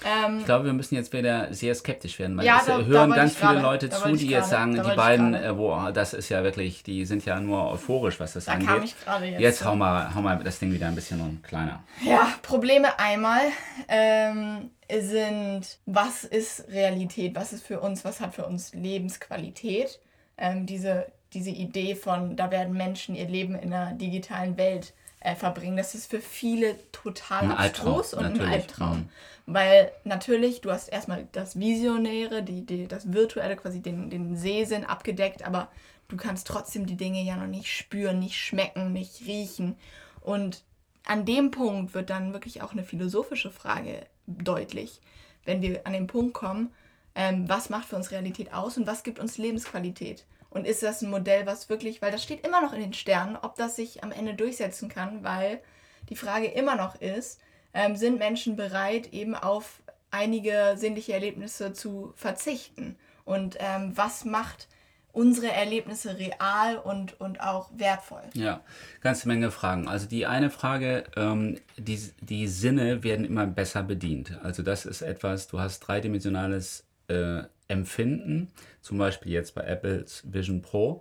[0.04, 3.10] Ähm, ich glaube, wir müssen jetzt wieder sehr skeptisch werden, weil ja, es da, hören
[3.10, 6.28] da ganz viele grade, Leute zu, die jetzt sagen, die beiden, äh, boah, das ist
[6.28, 8.68] ja wirklich, die sind ja nur euphorisch, was das da angeht.
[9.04, 11.82] Kam ich jetzt jetzt hau mal, hau mal das Ding wieder ein bisschen kleiner.
[12.04, 13.40] Ja, Probleme einmal.
[13.88, 19.98] Ähm, sind, was ist Realität, was ist für uns, was hat für uns Lebensqualität.
[20.38, 25.34] Ähm, diese, diese Idee von, da werden Menschen ihr Leben in einer digitalen Welt äh,
[25.34, 28.42] verbringen, das ist für viele total ein abstrus und natürlich.
[28.42, 28.98] ein Albtraum.
[28.98, 29.08] Mhm.
[29.46, 34.84] Weil natürlich, du hast erstmal das Visionäre, die, die, das Virtuelle, quasi den, den Sehsinn
[34.84, 35.68] abgedeckt, aber
[36.08, 39.76] du kannst trotzdem die Dinge ja noch nicht spüren, nicht schmecken, nicht riechen.
[40.20, 40.62] Und
[41.04, 45.00] an dem Punkt wird dann wirklich auch eine philosophische Frage deutlich,
[45.44, 46.72] wenn wir an den Punkt kommen,
[47.14, 50.24] ähm, was macht für uns Realität aus und was gibt uns Lebensqualität.
[50.56, 53.36] Und ist das ein Modell, was wirklich, weil das steht immer noch in den Sternen,
[53.36, 55.60] ob das sich am Ende durchsetzen kann, weil
[56.08, 57.40] die Frage immer noch ist,
[57.74, 62.96] ähm, sind Menschen bereit, eben auf einige sinnliche Erlebnisse zu verzichten?
[63.26, 64.68] Und ähm, was macht
[65.12, 68.22] unsere Erlebnisse real und, und auch wertvoll?
[68.32, 68.62] Ja,
[69.02, 69.88] ganze Menge Fragen.
[69.88, 74.38] Also die eine Frage, ähm, die, die Sinne werden immer besser bedient.
[74.42, 78.50] Also das ist etwas, du hast dreidimensionales äh, Empfinden,
[78.80, 81.00] zum Beispiel jetzt bei Apples Vision Pro.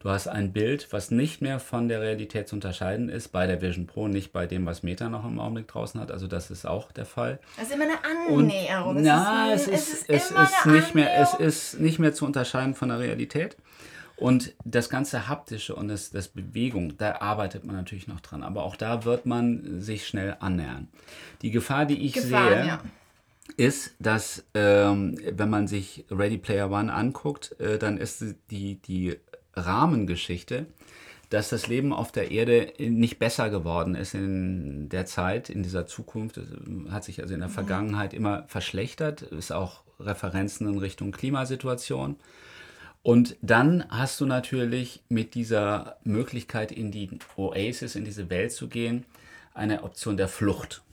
[0.00, 3.62] Du hast ein Bild, was nicht mehr von der Realität zu unterscheiden ist, bei der
[3.62, 6.10] Vision Pro, nicht bei dem, was Meta noch im Augenblick draußen hat.
[6.10, 7.38] Also das ist auch der Fall.
[7.56, 8.96] Das ist immer eine Annäherung.
[8.96, 12.26] Und, na, es ist, es ist, es ist nicht mehr, es ist nicht mehr zu
[12.26, 13.56] unterscheiden von der Realität.
[14.16, 18.42] Und das ganze Haptische und das, das Bewegung, da arbeitet man natürlich noch dran.
[18.42, 20.88] Aber auch da wird man sich schnell annähern.
[21.42, 22.80] Die Gefahr, die ich Gefahren, sehe, ja.
[23.56, 29.16] Ist, dass ähm, wenn man sich Ready Player One anguckt, äh, dann ist die, die
[29.54, 30.66] Rahmengeschichte,
[31.30, 35.86] dass das Leben auf der Erde nicht besser geworden ist in der Zeit, in dieser
[35.86, 36.36] Zukunft.
[36.36, 36.48] Es
[36.90, 42.16] hat sich also in der Vergangenheit immer verschlechtert, ist auch Referenzen in Richtung Klimasituation.
[43.02, 48.68] Und dann hast du natürlich mit dieser Möglichkeit, in die Oasis, in diese Welt zu
[48.68, 49.04] gehen,
[49.52, 50.83] eine Option der Flucht.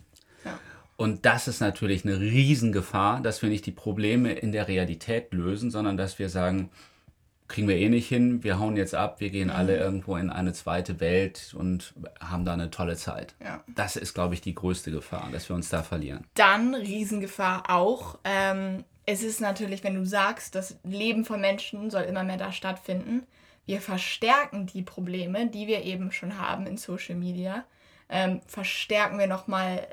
[1.02, 5.72] Und das ist natürlich eine Riesengefahr, dass wir nicht die Probleme in der Realität lösen,
[5.72, 6.70] sondern dass wir sagen,
[7.48, 10.54] kriegen wir eh nicht hin, wir hauen jetzt ab, wir gehen alle irgendwo in eine
[10.54, 13.34] zweite Welt und haben da eine tolle Zeit.
[13.44, 13.64] Ja.
[13.66, 16.28] Das ist, glaube ich, die größte Gefahr, dass wir uns da verlieren.
[16.36, 18.20] Dann Riesengefahr auch.
[18.24, 22.52] Ähm, es ist natürlich, wenn du sagst, das Leben von Menschen soll immer mehr da
[22.52, 23.24] stattfinden.
[23.66, 27.66] Wir verstärken die Probleme, die wir eben schon haben in Social Media.
[28.08, 29.88] Ähm, verstärken wir nochmal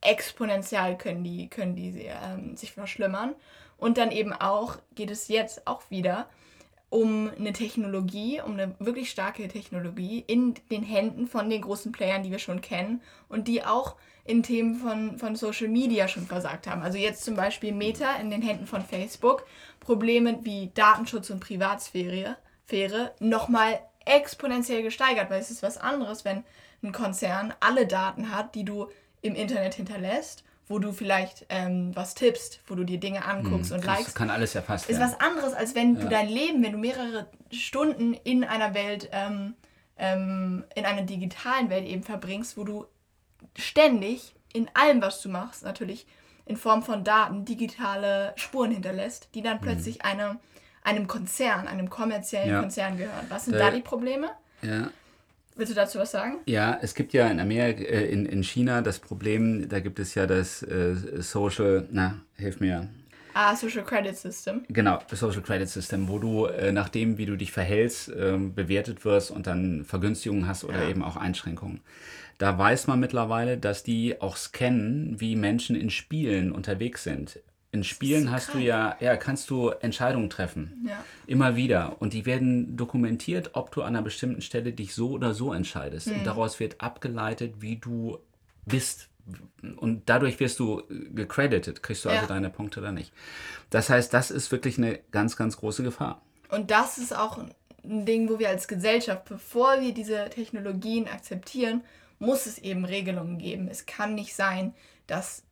[0.00, 3.34] exponentiell, können die, können die ähm, sich verschlimmern.
[3.76, 6.28] Und dann eben auch geht es jetzt auch wieder
[6.90, 12.22] um eine Technologie, um eine wirklich starke Technologie in den Händen von den großen Playern,
[12.22, 16.66] die wir schon kennen und die auch in Themen von, von Social Media schon versagt
[16.66, 16.82] haben.
[16.82, 19.44] Also jetzt zum Beispiel Meta in den Händen von Facebook,
[19.80, 26.44] Probleme wie Datenschutz und Privatsphäre Sphäre nochmal exponentiell gesteigert, weil es ist was anderes, wenn
[26.82, 28.88] ein Konzern alle Daten hat, die du
[29.24, 33.76] im Internet hinterlässt wo du vielleicht ähm, was tippst, wo du dir Dinge anguckst Hm,
[33.76, 35.12] und das likest, kann alles erfasst ist werden.
[35.12, 39.56] was anderes, als wenn du dein Leben, wenn du mehrere Stunden in einer Welt, ähm,
[39.98, 42.86] ähm, in einer digitalen Welt eben verbringst, wo du
[43.58, 46.06] ständig in allem, was du machst, natürlich
[46.46, 50.38] in Form von Daten digitale Spuren hinterlässt, die dann plötzlich einem,
[50.82, 52.60] einem Konzern, einem kommerziellen Ja.
[52.60, 53.26] Konzern gehören.
[53.28, 54.30] Was sind Äh, da die Probleme?
[54.62, 54.88] Ja.
[55.56, 56.38] Willst du dazu was sagen?
[56.46, 60.14] Ja, es gibt ja in Amerika, äh, in, in China das Problem, da gibt es
[60.14, 62.88] ja das äh, Social, na, hilf mir,
[63.36, 64.62] Ah, Social Credit System.
[64.68, 68.54] Genau, das Social Credit System, wo du äh, nach dem, wie du dich verhältst, ähm,
[68.54, 70.88] bewertet wirst und dann Vergünstigungen hast oder Ja.
[70.88, 71.80] eben auch Einschränkungen.
[72.38, 77.40] Da weiß man mittlerweile, dass die auch scannen, wie Menschen in Spielen unterwegs sind.
[77.74, 78.64] In Spielen so hast du krank.
[78.64, 80.86] ja, ja, kannst du Entscheidungen treffen.
[80.88, 81.04] Ja.
[81.26, 81.96] Immer wieder.
[82.00, 86.06] Und die werden dokumentiert, ob du an einer bestimmten Stelle dich so oder so entscheidest.
[86.06, 86.18] Mhm.
[86.18, 88.18] Und daraus wird abgeleitet, wie du
[88.64, 89.08] bist.
[89.76, 92.26] Und dadurch wirst du gecredited, kriegst du also Ja.
[92.28, 93.12] deine Punkte oder nicht.
[93.70, 96.22] Das heißt, das ist wirklich eine ganz, ganz große Gefahr.
[96.50, 101.82] Und das ist auch ein Ding, wo wir als Gesellschaft, bevor wir diese Technologien akzeptieren,
[102.18, 103.66] muss es eben Regelungen geben.
[103.68, 104.74] Es kann nicht sein,
[105.06, 105.42] dass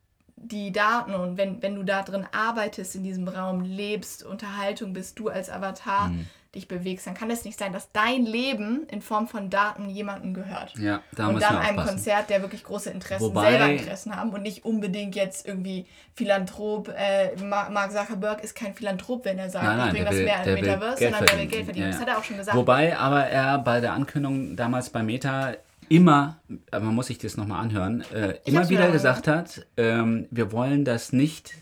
[0.43, 5.17] die Daten und wenn, wenn du da drin arbeitest, in diesem Raum lebst, Unterhaltung bist,
[5.19, 6.27] du als Avatar Mhm.
[6.53, 10.33] dich bewegst, dann kann es nicht sein, dass dein Leben in Form von Daten jemandem
[10.35, 10.75] gehört.
[10.77, 11.77] Ja, da und dann einem.
[11.83, 16.89] Konzert, der wirklich große Interessen, Wobei- selber Interessen haben und nicht unbedingt jetzt irgendwie Philanthrop.
[16.89, 20.15] Äh, Ma- Mark Zuckerberg ist kein Philanthrop, wenn er sagt, Nein, nein, ich bringe das
[20.15, 21.45] will- mehr will Metaverse, sondern der will.
[21.47, 21.85] Geld verdienen.
[21.85, 22.01] Ja, Das ja.
[22.01, 22.57] hat er auch schon gesagt.
[22.57, 25.53] Wobei aber er bei der Ankündigung damals bei Meta
[25.89, 26.41] immer,
[26.71, 30.85] aber man muss sich das nochmal anhören, äh, immer wieder gesagt hat, ähm, wir wollen
[30.85, 31.53] das nicht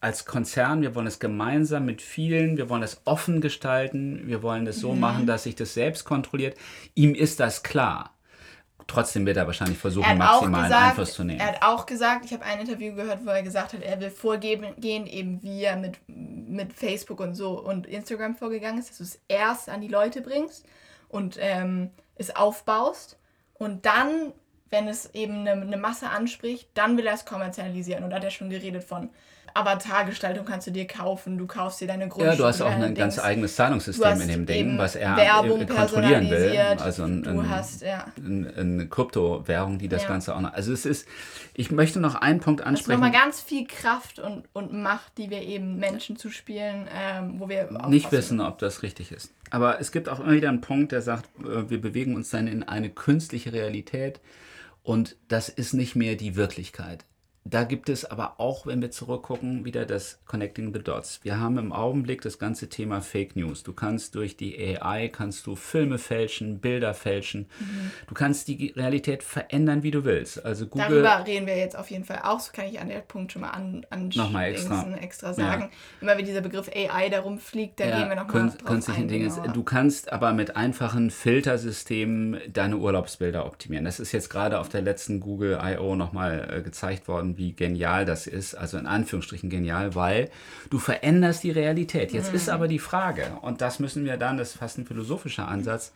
[0.00, 4.64] als Konzern, wir wollen es gemeinsam mit vielen, wir wollen das offen gestalten, wir wollen
[4.64, 5.00] das so Mhm.
[5.00, 6.56] machen, dass sich das selbst kontrolliert.
[6.94, 8.14] Ihm ist das klar.
[8.86, 11.40] Trotzdem wird er wahrscheinlich versuchen, er maximalen gesagt, Einfluss zu nehmen.
[11.40, 14.08] er hat auch gesagt, ich habe ein Interview gehört, wo er gesagt hat, er will
[14.10, 18.98] vorgehen, gehen, eben wie er mit, mit Facebook und so und Instagram vorgegangen ist, dass
[18.98, 20.64] du es erst an die Leute bringst
[21.08, 23.18] und ähm, es aufbaust
[23.58, 24.32] und dann,
[24.70, 28.04] wenn es eben eine, eine Masse anspricht, dann will er es kommerzialisieren.
[28.04, 29.10] Und da hat er schon geredet von
[29.58, 32.30] Avatargestaltung kannst du dir kaufen, du kaufst dir deine Grundstücke.
[32.30, 36.30] Ja, du hast auch ein ganz eigenes Zahlungssystem in dem Ding, was er Werbung kontrollieren
[36.30, 36.56] will.
[36.78, 38.06] Also ein, du ein, hast, ja.
[38.16, 40.08] ein, eine Kryptowährung, die das Ja.
[40.08, 40.52] Ganze auch noch.
[40.52, 41.06] Also es ist,
[41.54, 43.00] ich möchte noch einen Punkt Das ist ansprechen.
[43.00, 47.64] nochmal ganz viel Kraft und, und Macht, die wir eben Menschen zuspielen, ähm, wo wir
[47.88, 49.32] nicht aufpassen wissen, ob das richtig ist.
[49.50, 52.46] Aber es gibt auch immer wieder einen Punkt, der sagt, äh, wir bewegen uns dann
[52.46, 54.20] in eine künstliche Realität
[54.82, 57.04] und das ist nicht mehr die Wirklichkeit.
[57.50, 61.20] Da gibt es aber auch, wenn wir zurückgucken, wieder das Connecting the Dots.
[61.22, 63.62] Wir haben im Augenblick das ganze Thema Fake News.
[63.62, 67.48] Du kannst durch die AI, kannst du Filme fälschen, Bilder fälschen.
[67.58, 67.90] Mhm.
[68.06, 70.44] Du kannst die Realität verändern, wie du willst.
[70.44, 71.02] Also Google...
[71.02, 72.40] Darüber reden wir jetzt auf jeden Fall auch.
[72.40, 74.86] So kann ich an der Punkt schon mal an, an Nochmal extra.
[74.98, 75.70] Extra sagen.
[76.02, 79.08] Immer wenn dieser Begriff AI darum fliegt, da gehen wir nochmal drauf künstliche ein.
[79.08, 79.28] Dinge.
[79.28, 79.48] genauer.
[79.48, 83.86] Du kannst aber mit einfachen Filtersystemen deine Urlaubsbilder optimieren.
[83.86, 85.96] Das ist jetzt gerade auf der letzten Google I.O.
[85.96, 88.54] nochmal äh, gezeigt worden, wie genial das ist.
[88.54, 90.28] Also in Anführungsstrichen genial, weil
[90.70, 92.12] du veränderst die Realität.
[92.12, 95.48] Jetzt ist aber die Frage, und das müssen wir dann, das ist fast ein philosophischer
[95.48, 95.92] Ansatz,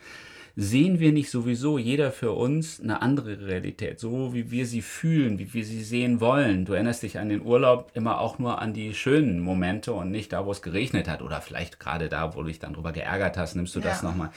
[0.55, 5.39] sehen wir nicht sowieso jeder für uns eine andere Realität, so wie wir sie fühlen,
[5.39, 6.67] wie wir sie sehen wollen.
[6.67, 10.33] Du erinnerst dich an den Urlaub immer auch nur an die schönen Momente und nicht
[10.33, 13.39] da, wo es geregnet hat oder vielleicht gerade da, wo du dich dann drüber geärgert
[13.39, 14.09] hast, nimmst du das Ja.
[14.11, 14.31] nochmal.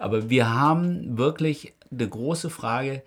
[0.00, 3.02] Aber wir haben wirklich eine große Frage,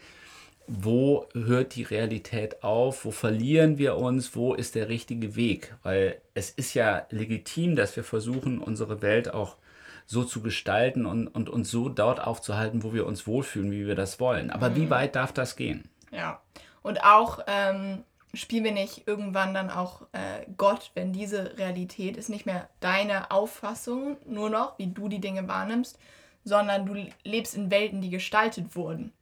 [0.68, 5.76] wo hört die Realität auf, wo verlieren wir uns, wo ist der richtige Weg?
[5.84, 9.58] Weil es ist ja legitim, dass wir versuchen, unsere Welt auch
[10.06, 13.96] so zu gestalten und, und uns so dort aufzuhalten, wo wir uns wohlfühlen, wie wir
[13.96, 14.52] das wollen.
[14.52, 14.76] Aber mhm.
[14.76, 15.90] wie weit darf das gehen?
[16.12, 16.42] Ja,
[16.82, 22.30] und auch ähm, spielen wir nicht irgendwann dann auch äh, Gott, wenn diese Realität ist
[22.30, 25.98] nicht mehr deine Auffassung nur noch, wie du die Dinge wahrnimmst,
[26.44, 29.14] sondern du lebst in Welten, die gestaltet wurden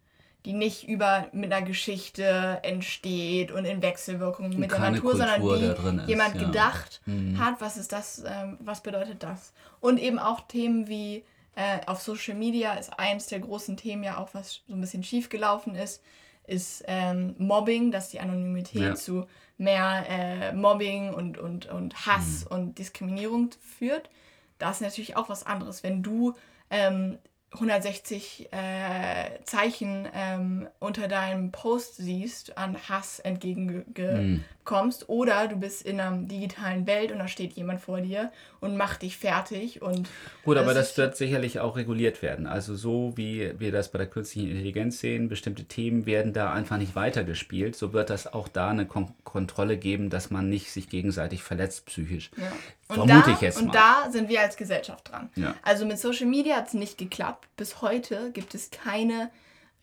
[0.45, 6.05] die nicht über mit einer Geschichte entsteht und in Wechselwirkung mit der Natur, Kultur, sondern
[6.05, 6.43] die jemand ja.
[6.43, 7.39] gedacht mhm.
[7.39, 9.53] hat, was ist das, ähm, was bedeutet das?
[9.79, 11.23] Und eben auch Themen wie
[11.55, 15.03] äh, auf Social Media ist eins der großen Themen ja auch, was so ein bisschen
[15.03, 16.01] schief gelaufen ist,
[16.47, 18.95] ist ähm, Mobbing, dass die Anonymität ja.
[18.95, 19.27] zu
[19.57, 22.55] mehr äh, Mobbing und, und, und Hass mhm.
[22.55, 24.09] und Diskriminierung führt.
[24.57, 26.33] Das ist natürlich auch was anderes, wenn du
[26.71, 27.19] ähm,
[27.53, 35.11] 160 äh, Zeichen ähm, unter deinem Post siehst, an Hass entgegenkommst, mm.
[35.11, 39.01] oder du bist in einer digitalen Welt und da steht jemand vor dir und macht
[39.01, 39.81] dich fertig.
[39.81, 40.07] Und
[40.45, 42.47] Gut, aber das wird sicherlich auch reguliert werden.
[42.47, 46.77] Also so wie wir das bei der künstlichen Intelligenz sehen, bestimmte Themen werden da einfach
[46.77, 50.89] nicht weitergespielt, so wird das auch da eine Kon Kontrolle geben, dass man nicht sich
[50.89, 52.31] gegenseitig verletzt psychisch.
[52.37, 52.51] Ja.
[52.87, 53.65] Und Vermute da, ich jetzt mal.
[53.67, 55.29] Und da sind wir als Gesellschaft dran.
[55.35, 55.55] Ja.
[55.63, 57.40] Also mit Social Media hat es nicht geklappt.
[57.57, 59.29] Bis heute gibt es keine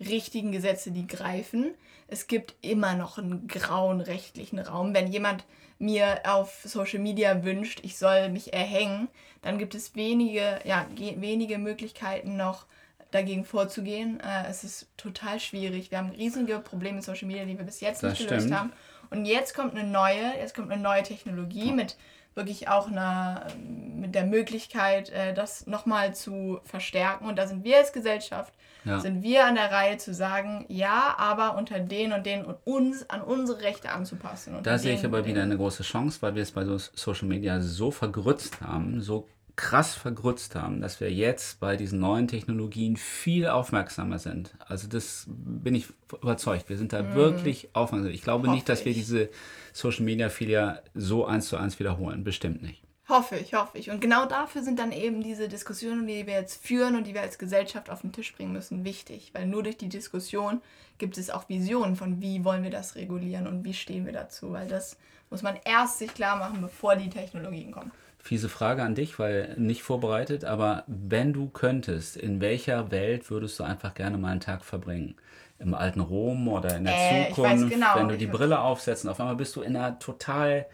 [0.00, 1.74] richtigen Gesetze, die greifen.
[2.06, 4.94] Es gibt immer noch einen grauen rechtlichen Raum.
[4.94, 5.44] Wenn jemand
[5.78, 9.08] mir auf Social Media wünscht, ich soll mich erhängen,
[9.42, 12.66] dann gibt es wenige, ja, wenige Möglichkeiten noch
[13.10, 14.20] dagegen vorzugehen.
[14.20, 15.90] Äh, es ist total schwierig.
[15.90, 18.72] Wir haben riesige Probleme mit Social Media, die wir bis jetzt das nicht gelöst haben.
[19.10, 21.96] Und jetzt kommt eine neue, jetzt kommt eine neue Technologie mit
[22.38, 23.46] wirklich auch eine,
[23.94, 27.26] mit der Möglichkeit, äh, das nochmal zu verstärken.
[27.26, 29.00] Und da sind wir als Gesellschaft, ja.
[29.00, 33.10] sind wir an der Reihe zu sagen, ja, aber unter den und den und uns
[33.10, 34.54] an unsere Rechte anzupassen.
[34.62, 37.60] Da sehe ich aber wieder eine große Chance, weil wir es bei so Social Media
[37.60, 43.48] so vergrützt haben, so krass vergrützt haben, dass wir jetzt bei diesen neuen Technologien viel
[43.48, 44.54] aufmerksamer sind.
[44.66, 45.88] Also das bin ich
[46.22, 46.68] überzeugt.
[46.68, 47.14] Wir sind da mm.
[47.16, 48.12] wirklich aufmerksam.
[48.12, 49.28] Ich glaube Hoffe nicht, dass wir diese
[49.72, 52.22] Social Media Filia so eins zu eins wiederholen.
[52.22, 52.84] Bestimmt nicht.
[53.08, 53.90] Hoffe ich, hoffe ich.
[53.90, 57.22] Und genau dafür sind dann eben diese Diskussionen, die wir jetzt führen und die wir
[57.22, 59.32] als Gesellschaft auf den Tisch bringen müssen, wichtig.
[59.34, 60.60] Weil nur durch die Diskussion
[60.98, 64.52] gibt es auch Visionen von, wie wollen wir das regulieren und wie stehen wir dazu.
[64.52, 64.96] Weil das
[65.30, 67.90] muss man erst sich klar machen, bevor die Technologien kommen.
[68.28, 73.58] Fiese Frage an dich, weil nicht vorbereitet, aber wenn du könntest, in welcher Welt würdest
[73.58, 75.16] du einfach gerne mal einen Tag verbringen?
[75.58, 77.70] Im alten Rom oder in der äh, Zukunft?
[77.70, 80.66] Genau, wenn du die Brille aufsetzt und auf einmal bist du in einer total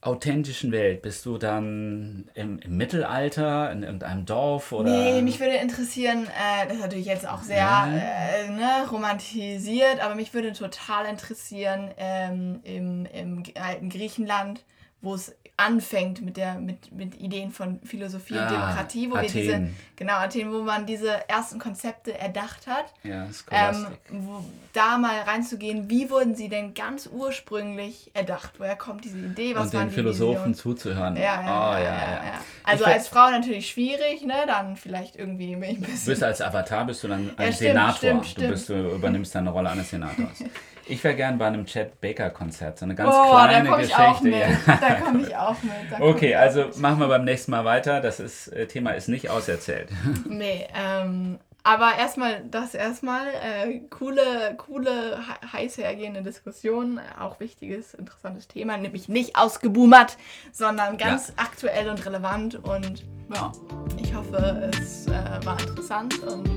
[0.00, 1.02] authentischen Welt?
[1.02, 4.72] Bist du dann im, im, Mittelalter, in irgendeinem Dorf?
[4.72, 4.90] Oder?
[4.90, 7.86] Nee, mich würde interessieren, äh, das ist natürlich jetzt auch sehr ja.
[7.86, 14.64] äh, ne, romantisiert, aber mich würde total interessieren ähm, im, im alten Griechenland,
[15.02, 19.34] wo es anfängt mit der mit, mit Ideen von Philosophie ah, und Demokratie, wo Athen.
[19.34, 22.86] wir diese genau Athen, wo man diese ersten Konzepte erdacht hat.
[23.02, 28.54] Ja, ähm, wo, da mal reinzugehen, wie wurden sie denn ganz ursprünglich erdacht?
[28.58, 29.54] Woher kommt diese Idee?
[29.54, 31.16] Was und den Philosophen zuzuhören.
[31.16, 34.44] Ja, ja, oh, ja, ja, Also als Frau natürlich schwierig, ne?
[34.46, 36.04] Dann vielleicht irgendwie ein bisschen.
[36.04, 37.96] Du bist als Avatar bist du dann ein Senator.
[37.96, 38.46] Stimmt, stimmt.
[38.46, 40.44] Du, bist, du übernimmst dann eine Rolle eines Senators.
[40.86, 43.94] Ich wäre gern bei einem Chad Baker Konzert, so eine ganz oh, kleine da Geschichte.
[43.94, 44.34] Ich auch mit.
[44.66, 45.72] Da komme ich auch mit.
[45.90, 48.00] Da okay, also machen wir beim nächsten Mal weiter.
[48.00, 49.88] Das ist, äh, Thema ist nicht auserzählt.
[50.28, 55.18] Nee, ähm, aber erstmal das erstmal äh, coole, coole,
[55.52, 60.16] heiß hergehende Diskussion, auch wichtiges, interessantes Thema, nämlich nicht ausgeboomert,
[60.50, 61.34] sondern ganz ja.
[61.36, 63.52] aktuell und relevant und ja,
[63.96, 65.12] ich hoffe, es äh,
[65.44, 66.48] war interessant und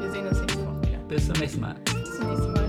[0.00, 0.98] wir sehen uns nächste Woche wieder.
[1.08, 1.74] Bis zum nächsten Mal.
[1.84, 2.61] Bis zum nächsten Mal.